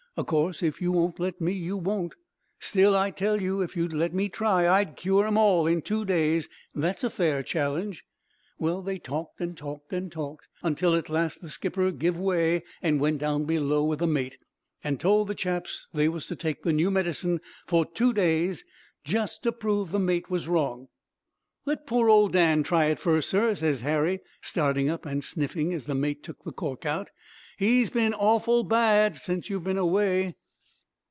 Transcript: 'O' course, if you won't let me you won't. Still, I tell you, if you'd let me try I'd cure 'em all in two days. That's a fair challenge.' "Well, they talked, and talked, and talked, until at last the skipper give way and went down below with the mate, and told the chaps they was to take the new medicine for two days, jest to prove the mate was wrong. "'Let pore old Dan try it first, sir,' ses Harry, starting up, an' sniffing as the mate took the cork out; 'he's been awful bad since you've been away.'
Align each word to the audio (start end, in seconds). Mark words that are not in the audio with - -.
'O' 0.17 0.25
course, 0.25 0.61
if 0.61 0.81
you 0.81 0.91
won't 0.91 1.21
let 1.21 1.39
me 1.39 1.53
you 1.53 1.77
won't. 1.77 2.15
Still, 2.59 2.97
I 2.97 3.11
tell 3.11 3.41
you, 3.41 3.61
if 3.61 3.77
you'd 3.77 3.93
let 3.93 4.13
me 4.13 4.27
try 4.27 4.67
I'd 4.67 4.97
cure 4.97 5.25
'em 5.25 5.37
all 5.37 5.65
in 5.67 5.81
two 5.81 6.03
days. 6.03 6.49
That's 6.75 7.05
a 7.05 7.09
fair 7.09 7.41
challenge.' 7.43 8.03
"Well, 8.59 8.81
they 8.81 8.99
talked, 8.99 9.39
and 9.39 9.55
talked, 9.55 9.93
and 9.93 10.11
talked, 10.11 10.49
until 10.63 10.95
at 10.95 11.07
last 11.09 11.39
the 11.39 11.49
skipper 11.49 11.91
give 11.91 12.19
way 12.19 12.61
and 12.81 12.99
went 12.99 13.19
down 13.19 13.45
below 13.45 13.85
with 13.85 13.99
the 13.99 14.05
mate, 14.05 14.37
and 14.83 14.99
told 14.99 15.29
the 15.29 15.33
chaps 15.33 15.87
they 15.93 16.09
was 16.09 16.25
to 16.25 16.35
take 16.35 16.63
the 16.63 16.73
new 16.73 16.91
medicine 16.91 17.39
for 17.65 17.85
two 17.85 18.11
days, 18.11 18.65
jest 19.05 19.43
to 19.43 19.53
prove 19.53 19.91
the 19.91 19.97
mate 19.99 20.29
was 20.29 20.45
wrong. 20.45 20.89
"'Let 21.63 21.87
pore 21.87 22.09
old 22.09 22.33
Dan 22.33 22.63
try 22.63 22.87
it 22.87 22.99
first, 22.99 23.29
sir,' 23.29 23.55
ses 23.55 23.79
Harry, 23.79 24.19
starting 24.41 24.89
up, 24.89 25.05
an' 25.07 25.21
sniffing 25.21 25.73
as 25.73 25.85
the 25.85 25.95
mate 25.95 26.21
took 26.21 26.43
the 26.43 26.51
cork 26.51 26.85
out; 26.85 27.11
'he's 27.57 27.91
been 27.91 28.11
awful 28.15 28.63
bad 28.63 29.15
since 29.15 29.47
you've 29.47 29.63
been 29.65 29.77
away.' 29.77 30.33